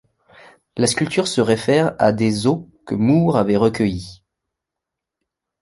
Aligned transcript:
La 0.77 0.87
sculpture 0.87 1.27
se 1.27 1.41
réfère 1.41 1.95
à 1.99 2.11
des 2.11 2.47
os 2.47 2.65
que 2.87 2.95
Moore 2.95 3.37
avait 3.37 3.55
recueillis. 3.55 4.23